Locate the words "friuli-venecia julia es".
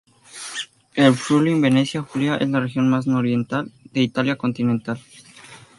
1.13-2.49